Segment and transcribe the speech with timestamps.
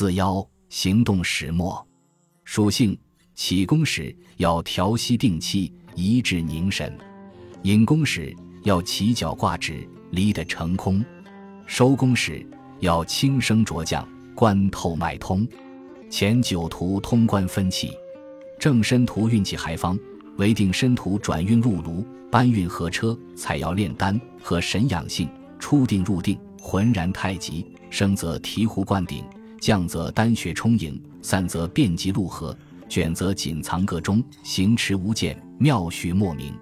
[0.00, 1.86] 四爻行动始末，
[2.42, 2.98] 属性
[3.34, 6.90] 起功时要调息定气，一致凝神；
[7.64, 11.04] 引功时要起脚挂直，离得成空；
[11.66, 12.46] 收功时
[12.78, 15.46] 要轻声着降，观透脉通。
[16.08, 17.92] 前九图通关分气，
[18.58, 19.98] 正身图运气还方，
[20.38, 25.28] 为定身图转运入炉，搬运合车，采药炼丹和神养性，
[25.58, 29.22] 出定入定，浑然太极，生则醍醐灌顶。
[29.60, 32.56] 降则丹穴充盈，散则遍及陆河，
[32.88, 36.54] 卷则锦藏各中，行持无间，妙趣莫名。